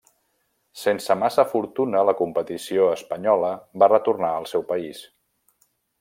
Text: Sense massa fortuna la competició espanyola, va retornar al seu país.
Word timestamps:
Sense 0.83 1.15
massa 1.23 1.43
fortuna 1.51 2.01
la 2.09 2.15
competició 2.21 2.87
espanyola, 2.93 3.51
va 3.83 3.91
retornar 3.95 4.31
al 4.39 4.49
seu 4.53 4.65
país. 4.71 5.03